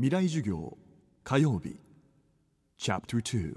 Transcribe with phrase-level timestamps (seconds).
[0.00, 0.78] 未来授業
[1.24, 1.80] 火曜日。
[2.76, 3.56] チャプター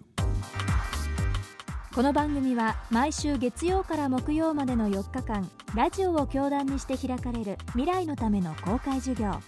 [1.93, 9.39] この番組は毎週月曜から木曜までの4日間ラジオを教壇にして開かれる未来のための公開授業。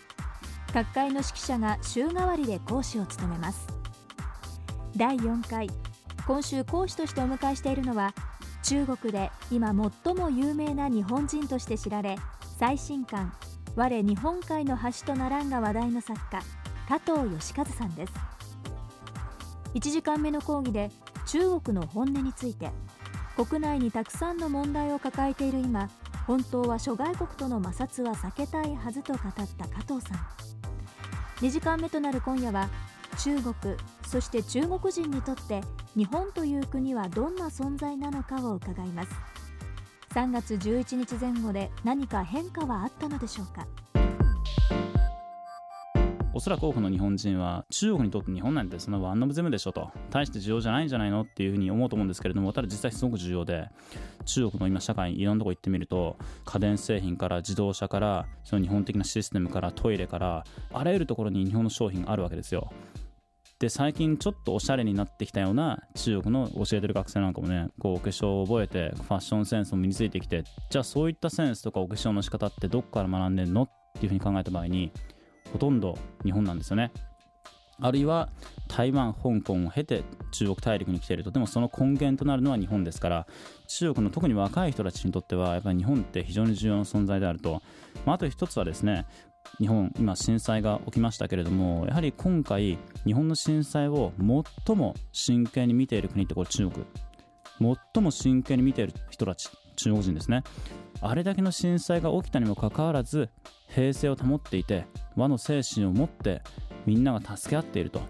[0.71, 3.67] 各界の指揮者が週替わりで講師を務めます。
[4.95, 5.71] 第4回
[6.27, 8.13] 今週講師としてお迎えしているのは
[8.61, 9.73] 中国で今
[10.03, 12.17] 最も有名な日本人として知られ
[12.59, 13.33] 最新刊
[13.75, 16.62] 「我日本海の橋とならん」が話題の作家
[16.93, 18.13] 加藤義和さんです。
[19.73, 20.91] 1時間目の講義で
[21.25, 22.69] 中国の本音について
[23.35, 25.89] 国内にたくさんの問題を抱えている今
[26.27, 29.47] 本当は諸外国との摩擦は避けたいはずと語った加
[29.91, 30.19] 藤さん。
[31.43, 32.69] 2時間目となる今夜は
[33.17, 33.55] 中国
[34.05, 35.61] そして中国人にとって
[35.95, 39.09] 日本という国はどんな存在なのかを伺います。
[40.11, 43.65] 3月11日前後で何か変化はあったのでしょうか。
[46.35, 49.91] おそらく多くの日本人は中国にとって日本なんてそのワンノブゼムでしょと。
[50.09, 53.69] 大して重要じゃないんじゃないのっていうふうに思うと思うんですけれどもただ実際すごく重要で
[54.25, 62.71] 中国の今社会いろんなとこ行ってみると家電製品から自動車からその日本的なシステムからトイレからあらゆるところに日本の商品があるわけですよ。
[63.59, 74.91] で最近ちょっとおしゃれになってきたような中国の教えてる学生なんかもねこうお化粧を覚えてファッションセンスも身についてきてじゃあそういったセンスとかお化粧の仕方ってどこから学んでんのっていうふうに考えた場合に
[75.53, 76.91] ほとんど日本なんですよね。
[77.79, 78.29] あるいは
[78.67, 81.31] 台湾、香港を経て中国大陸に来ていると。
[81.31, 83.27] でもその根源となるのは日本ですから
[83.67, 87.61] 中国の特に若い人たちにとってはやっぱり日本って非常に重要な存在であると、
[88.05, 89.05] まあ、あと一つはですね
[89.59, 94.13] 日本今震災が起きましたけれどもやはり今回日本の震災を
[94.65, 96.85] 最も真剣に見ている国ってこれ中国。
[97.93, 100.43] 最も真剣に見ている人たち中国人ですね。
[101.01, 103.29] あれだけの震災が起きたにもかかわらず
[103.67, 106.41] 平静を保っていて和の精神を持って
[106.85, 108.01] みんなが助け合っていると。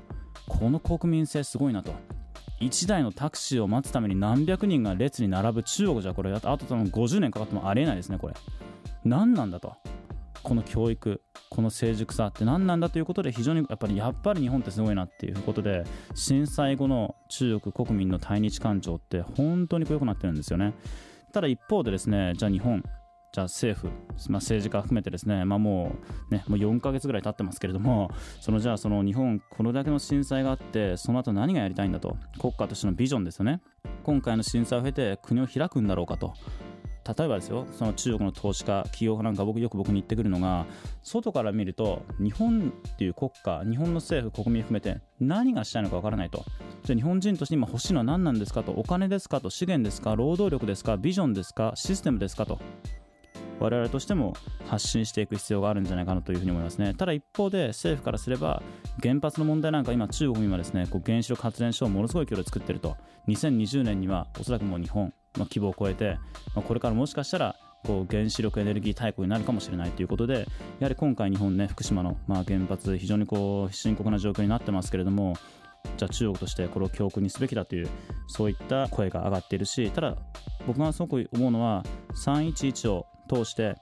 [0.48, 1.94] この国民性すごいなと。
[2.60, 6.32] 1台のタクシーを待つために何百人が列に並ぶ中国じゃこれ。
[6.32, 8.34] あとその50年かかってもありえないですねこれ。
[9.04, 9.76] 何なんだと。
[10.44, 15.84] この教育この成熟さって何なんだということで非常にやっぱりやっぱり日本ってすごいなっていうことで
[16.16, 20.74] 震災後の中国国民の対日感情って本当に良くなってるんですよね。
[21.32, 22.84] ただ一方でですねじゃあ日本。
[23.34, 23.88] じゃあ政府、
[24.30, 25.96] まあ、政治家含めてですね、まあ、も
[26.30, 33.60] うねもう4ヶ月ぐらい経ってますけれどもそのじゃあその日本これだけの震災があってその後何がやりたいんだと国家としてのビジョンですよね。
[34.04, 36.36] 今回の震災を経て国を開くんだろうかと。
[37.06, 40.66] 例えばですよその中国の投資家企業家なんか僕よく僕に言ってくるのが
[41.02, 46.46] 外から見ると日本っていう国家日本の政府国民含めて何がしたいのかわからないと。
[46.84, 52.60] じゃあ日本人として今欲しいのは何なんですかとお金ですかと資源ですか労働力ですかビジョンですかシステムですかと。
[53.60, 54.34] 我々としても
[54.68, 56.94] 発信していく必要があるんじゃないかなというふうに思いますね。
[56.94, 58.62] ただ一方で政府からすれば
[59.02, 62.98] 原発の問題なんか今中国に今ですねこう原子力発電所をものすごい距離を作ってると。
[63.28, 66.18] 2020年にはおそらくもう日本の規模を超えて、
[66.56, 67.56] まあ、これからもしかしたら
[67.86, 70.40] こう原子力エネルギー大国になるかもしれないということで
[70.80, 75.36] やはり今回日本ね福島のまあ原発非常にこう深刻な状況になってますけれども
[75.98, 77.90] じゃあ中国としてこれを教訓にすべきだという
[78.28, 80.16] そういった声が上がっているしただ
[80.66, 81.84] 僕がすごく思うのは
[82.26, 83.76] 311を通して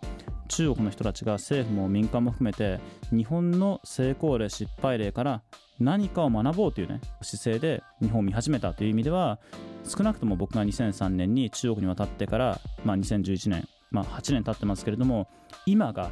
[0.48, 2.80] 中国の人たちが政府も民間も含めて
[3.12, 5.42] 日本の成功例失敗例から
[5.80, 9.40] 何かを学ぼうというね姿勢で日本を見始めたという意味では
[9.84, 15.28] 少なくとも僕が2003年に中国に渡ってから、まあ、2011年、まあ、8年経ってますけれども
[15.66, 16.12] 今が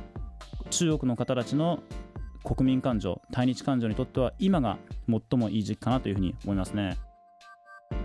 [0.70, 1.80] 中国の方たちの
[2.44, 6.98] 国民感情対日感情にとっては今が最もいい時期かなというふうに思いますね。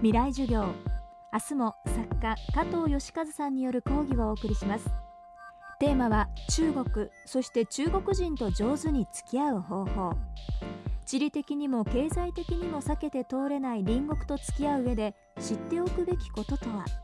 [0.03, 0.65] 未来授業。
[1.33, 5.04] 明日も作家加藤義和さんによる講義をお送りします。
[5.79, 10.13] テーマは中国そして中国人と上手に付き合う方法。
[11.07, 17.04] 地理的にも経済的にも避けて通れない隣国と付き合う上で知っておくべきこととは？